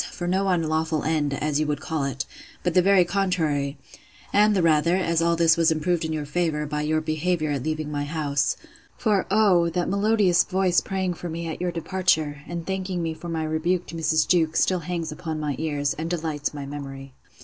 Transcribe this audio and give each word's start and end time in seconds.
for 0.11 0.25
no 0.27 0.47
unlawful 0.47 1.03
end, 1.03 1.31
as 1.35 1.59
you 1.59 1.67
would 1.67 1.79
call 1.79 2.03
it; 2.05 2.25
but 2.63 2.73
the 2.73 2.81
very 2.81 3.05
contrary: 3.05 3.77
and 4.33 4.55
the 4.55 4.63
rather, 4.63 4.95
as 4.95 5.21
all 5.21 5.35
this 5.35 5.55
was 5.55 5.69
improved 5.71 6.03
in 6.03 6.11
your 6.11 6.25
favour, 6.25 6.65
by 6.65 6.81
your 6.81 6.99
behaviour 6.99 7.51
at 7.51 7.61
leaving 7.61 7.91
my 7.91 8.03
house: 8.03 8.57
For, 8.97 9.27
oh! 9.29 9.69
that 9.69 9.89
melodious 9.89 10.43
voice 10.43 10.81
praying 10.81 11.13
for 11.13 11.29
me 11.29 11.45
at 11.47 11.61
your 11.61 11.71
departure, 11.71 12.41
and 12.47 12.65
thanking 12.65 13.03
me 13.03 13.13
for 13.13 13.29
my 13.29 13.43
rebuke 13.43 13.85
to 13.89 13.95
Mrs. 13.95 14.27
Jewkes, 14.27 14.59
still 14.61 14.79
hangs 14.79 15.11
upon 15.11 15.39
my 15.39 15.55
ears, 15.59 15.93
and 15.93 16.09
delights 16.09 16.51
my 16.51 16.65
memory. 16.65 17.13